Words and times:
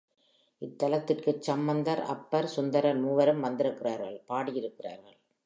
இத்தலத்துக்குச் 0.61 1.39
சம்பந்தர், 1.39 2.01
அப்பர், 2.01 2.47
சுந்தரர் 2.47 2.99
மூவரும் 2.99 3.39
வந்திருக்கிறார்கள், 3.39 4.21
பாடியிருக்கிறார்கள். 4.29 5.17